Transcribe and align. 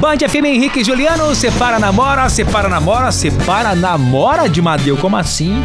Band 0.00 0.16
FM 0.26 0.44
Henrique 0.46 0.80
e 0.80 0.84
Juliano, 0.84 1.34
separa, 1.34 1.78
namora, 1.78 2.28
separa, 2.30 2.68
namora, 2.68 3.12
separa, 3.12 3.74
namora 3.74 4.48
de 4.48 4.62
Madeu. 4.62 4.96
Como 4.96 5.16
assim? 5.16 5.62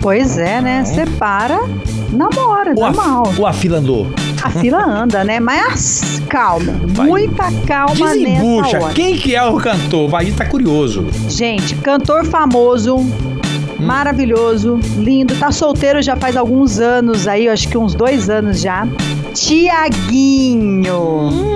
Pois 0.00 0.38
é, 0.38 0.60
né? 0.60 0.84
Separa, 0.84 1.60
namora, 2.10 2.70
a, 2.70 2.74
normal. 2.74 3.32
ou 3.36 3.46
a 3.46 3.52
fila 3.52 3.78
andou? 3.78 4.06
A 4.42 4.48
fila 4.50 4.82
anda, 4.82 5.22
né? 5.22 5.38
Mas 5.38 6.22
calma, 6.28 6.74
Vai. 6.86 7.06
muita 7.06 7.50
calma 7.66 8.08
Desembucha. 8.14 8.62
nessa 8.72 8.84
hora. 8.86 8.94
Quem 8.94 9.16
que 9.16 9.34
é 9.34 9.42
o 9.42 9.56
cantor? 9.56 10.08
Vai, 10.08 10.30
tá 10.32 10.46
curioso. 10.46 11.06
Gente, 11.28 11.74
cantor 11.76 12.24
famoso, 12.24 12.96
Hum. 12.96 13.86
maravilhoso, 13.86 14.78
lindo, 14.96 15.34
tá 15.36 15.50
solteiro 15.52 16.00
já 16.00 16.16
faz 16.16 16.36
alguns 16.36 16.78
anos 16.78 17.26
aí, 17.28 17.46
eu 17.46 17.52
acho 17.52 17.68
que 17.68 17.76
uns 17.76 17.94
dois 17.94 18.30
anos 18.30 18.60
já. 18.62 18.86
Tiaguinho. 19.34 20.94
Hum. 21.28 21.53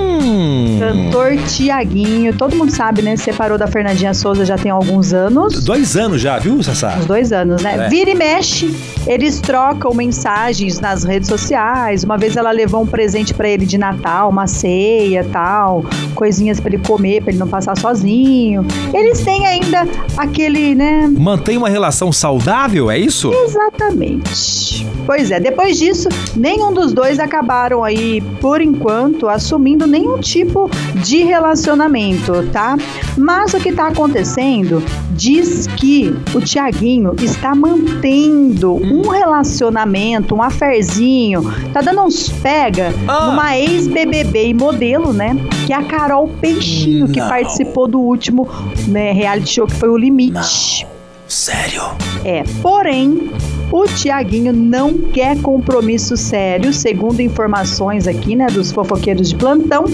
Cantor 0.88 1.36
Tiaguinho, 1.46 2.34
todo 2.34 2.56
mundo 2.56 2.70
sabe, 2.72 3.02
né? 3.02 3.14
Separou 3.14 3.58
da 3.58 3.66
Fernandinha 3.66 4.14
Souza 4.14 4.46
já 4.46 4.56
tem 4.56 4.70
alguns 4.70 5.12
anos. 5.12 5.62
Dois 5.62 5.96
anos 5.96 6.20
já, 6.20 6.38
viu, 6.38 6.62
Sassá? 6.62 6.96
Uns 6.98 7.04
dois 7.04 7.30
anos, 7.30 7.62
né? 7.62 7.86
É. 7.86 7.88
Vira 7.88 8.10
e 8.10 8.14
mexe, 8.14 8.74
eles 9.06 9.38
trocam 9.38 9.92
mensagens 9.92 10.80
nas 10.80 11.04
redes 11.04 11.28
sociais. 11.28 12.04
Uma 12.04 12.16
vez 12.16 12.36
ela 12.36 12.50
levou 12.50 12.82
um 12.82 12.86
presente 12.86 13.34
pra 13.34 13.48
ele 13.48 13.66
de 13.66 13.76
Natal, 13.76 14.30
uma 14.30 14.46
ceia 14.46 15.26
tal, 15.30 15.84
coisinhas 16.14 16.58
pra 16.58 16.70
ele 16.72 16.82
comer, 16.82 17.22
pra 17.22 17.30
ele 17.32 17.38
não 17.38 17.48
passar 17.48 17.76
sozinho. 17.76 18.66
Eles 18.94 19.20
têm 19.20 19.46
ainda 19.46 19.86
aquele, 20.16 20.74
né? 20.74 21.06
Mantém 21.18 21.58
uma 21.58 21.68
relação 21.68 22.10
saudável, 22.10 22.90
é 22.90 22.98
isso? 22.98 23.30
Exatamente. 23.32 24.86
Pois 25.04 25.30
é, 25.30 25.40
depois 25.40 25.78
disso, 25.78 26.08
nenhum 26.36 26.72
dos 26.72 26.92
dois 26.92 27.18
acabaram 27.18 27.82
aí, 27.82 28.20
por 28.40 28.60
enquanto, 28.60 29.28
assumindo 29.28 29.86
nenhum 29.86 30.18
tipo 30.18 30.70
de 30.96 31.22
relacionamento, 31.24 32.32
tá? 32.52 32.76
Mas 33.16 33.54
o 33.54 33.58
que 33.60 33.72
tá 33.72 33.88
acontecendo 33.88 34.82
diz 35.10 35.66
que 35.66 36.14
o 36.34 36.40
Tiaguinho 36.40 37.14
está 37.20 37.54
mantendo 37.54 38.74
um 38.74 39.08
relacionamento, 39.08 40.34
um 40.34 40.42
aferzinho, 40.42 41.42
tá 41.72 41.80
dando 41.80 42.02
uns 42.02 42.28
pega 42.28 42.92
Ah. 43.06 43.26
numa 43.26 43.56
ex-BBB 43.58 44.48
e 44.48 44.54
modelo, 44.54 45.12
né? 45.12 45.36
Que 45.66 45.72
é 45.72 45.76
a 45.76 45.82
Carol 45.82 46.28
Peixinho, 46.40 47.08
que 47.08 47.20
Não. 47.20 47.28
participou 47.28 47.88
do 47.88 47.98
último 48.00 48.48
né, 48.86 49.12
reality 49.12 49.54
show 49.54 49.66
que 49.66 49.74
foi 49.74 49.88
o 49.88 49.96
Limite. 49.96 50.86
Sério? 51.26 51.82
É, 52.24 52.42
porém, 52.62 53.30
o 53.70 53.84
Tiaguinho 53.84 54.52
não 54.52 54.94
quer 54.94 55.40
compromisso 55.40 56.16
sério, 56.16 56.72
segundo 56.72 57.20
informações 57.20 58.06
aqui, 58.06 58.34
né, 58.34 58.46
dos 58.46 58.72
fofoqueiros 58.72 59.28
de 59.30 59.36
plantão, 59.36 59.84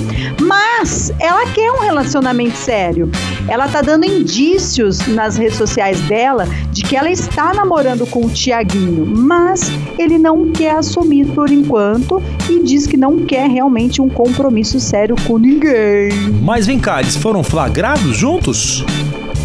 mas 0.41 1.13
ela 1.19 1.47
quer 1.47 1.71
um 1.73 1.81
relacionamento 1.81 2.57
sério. 2.57 3.11
Ela 3.49 3.69
tá 3.69 3.83
dando 3.83 4.05
indícios 4.05 5.07
nas 5.09 5.37
redes 5.37 5.57
sociais 5.57 6.01
dela 6.03 6.47
de 6.71 6.83
que 6.83 6.97
ela 6.97 7.11
está 7.11 7.53
namorando 7.53 8.07
com 8.07 8.25
o 8.25 8.31
Tiaguinho, 8.31 9.07
mas 9.07 9.71
ele 9.99 10.19
não 10.19 10.51
quer 10.51 10.77
assumir 10.77 11.27
por 11.27 11.51
enquanto 11.51 12.23
e 12.49 12.63
diz 12.63 12.87
que 12.87 12.97
não 12.97 13.21
quer 13.21 13.49
realmente 13.49 14.01
um 14.01 14.09
compromisso 14.09 14.79
sério 14.81 15.17
com 15.27 15.39
ninguém. 15.39 16.11
Mas 16.43 16.67
vem 16.67 16.79
cá, 16.79 17.01
eles 17.01 17.17
foram 17.17 17.43
flagrados 17.43 18.17
juntos? 18.17 18.85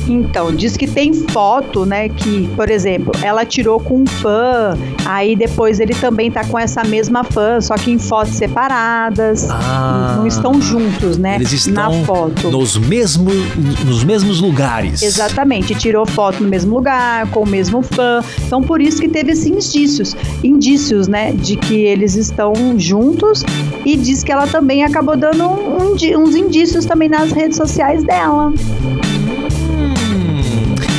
Então, 0.09 0.51
diz 0.53 0.75
que 0.75 0.87
tem 0.87 1.13
foto, 1.13 1.85
né? 1.85 2.09
Que, 2.09 2.47
por 2.55 2.69
exemplo, 2.69 3.11
ela 3.21 3.45
tirou 3.45 3.79
com 3.79 4.01
um 4.01 4.05
fã, 4.07 4.77
aí 5.05 5.35
depois 5.35 5.79
ele 5.79 5.93
também 5.93 6.31
tá 6.31 6.43
com 6.43 6.57
essa 6.57 6.83
mesma 6.83 7.23
fã, 7.23 7.61
só 7.61 7.75
que 7.75 7.91
em 7.91 7.99
fotos 7.99 8.33
separadas. 8.33 9.47
Ah. 9.49 10.15
Não 10.17 10.25
estão 10.27 10.59
juntos, 10.61 11.17
né? 11.17 11.35
Eles 11.35 11.51
estão 11.51 11.73
na 11.99 12.05
foto. 12.05 12.49
nos 12.49 12.77
mesmos, 12.77 13.33
nos 13.85 14.03
mesmos 14.03 14.41
lugares. 14.41 15.01
Exatamente, 15.01 15.75
tirou 15.75 16.05
foto 16.05 16.41
no 16.43 16.49
mesmo 16.49 16.75
lugar, 16.75 17.27
com 17.31 17.41
o 17.43 17.47
mesmo 17.47 17.81
fã. 17.83 18.21
Então, 18.45 18.61
por 18.63 18.81
isso 18.81 18.99
que 18.99 19.07
teve 19.07 19.31
esses 19.31 19.45
indícios, 19.45 20.15
indícios, 20.43 21.07
né, 21.07 21.31
de 21.33 21.55
que 21.55 21.75
eles 21.75 22.15
estão 22.15 22.53
juntos 22.77 23.43
e 23.85 23.95
diz 23.95 24.23
que 24.23 24.31
ela 24.31 24.47
também 24.47 24.83
acabou 24.83 25.15
dando 25.15 25.45
um- 25.47 25.93
uns 26.17 26.35
indícios 26.35 26.85
também 26.85 27.09
nas 27.09 27.31
redes 27.31 27.57
sociais 27.57 28.03
dela. 28.03 28.51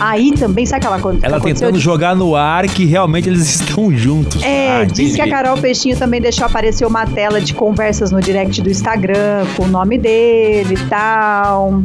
Hum. 0.01 0.05
Aí 0.05 0.33
também, 0.33 0.65
sabe 0.67 0.85
aquela 0.85 0.99
coisa? 1.01 1.19
Ela 1.23 1.41
tentando 1.41 1.79
jogar 1.79 2.17
no 2.17 2.35
ar 2.35 2.67
que 2.67 2.85
realmente 2.85 3.29
eles 3.29 3.61
estão 3.61 3.95
juntos. 3.97 4.43
É, 4.43 4.83
Ah, 4.83 4.85
diz 4.85 5.15
que 5.15 5.21
a. 5.21 5.29
Carol 5.29 5.57
Peixinho 5.59 5.97
também 5.97 6.21
deixou 6.21 6.47
aparecer 6.47 6.87
uma 6.87 7.07
tela 7.07 7.41
de 7.41 7.55
conversas 7.55 8.11
no 8.11 8.21
direct 8.21 8.61
do 8.63 8.71
Instagram 8.71 9.47
com 9.57 9.65
o 9.65 9.69
nome 9.69 9.99
dele 9.99 10.75
e 10.75 10.89
tal. 10.89 11.83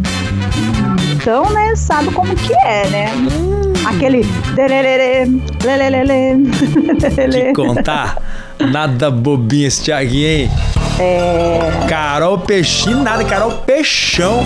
Então, 1.14 1.50
né, 1.52 1.76
sabe 1.76 2.12
como 2.12 2.36
que 2.36 2.54
é, 2.54 2.88
né? 2.90 3.12
Aquele 3.86 4.26
lelelele, 4.56 5.42
Que 5.60 5.68
lelele. 5.68 7.54
contar. 7.54 8.18
Nada 8.72 9.12
bobinho 9.12 9.68
esse 9.68 9.84
Thiaguinho, 9.84 10.28
hein? 10.28 10.52
É... 11.00 11.60
Carol 11.90 12.38
Peixinho, 12.40 13.02
nada, 13.04 13.24
Carol 13.26 13.52
Peixão. 13.66 14.44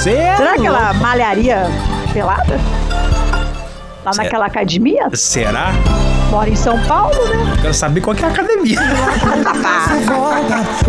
Cê 0.00 0.10
é 0.10 0.36
Será 0.36 0.54
que 0.56 0.66
ela 0.66 0.92
malharia 0.94 1.66
pelada? 2.12 2.60
Lá 4.04 4.12
naquela 4.16 4.46
academia? 4.46 5.08
Será? 5.14 5.72
Mora 6.30 6.48
em 6.48 6.56
São 6.56 6.80
Paulo, 6.86 7.14
né? 7.28 7.56
Quero 7.60 7.74
saber 7.74 8.00
qual 8.00 8.16
que 8.16 8.24
é 8.24 8.28
a 8.28 8.30
academia. 8.30 8.78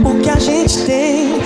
O 0.04 0.20
que 0.22 0.30
a 0.30 0.40
gente 0.40 0.86
tem 0.86 1.42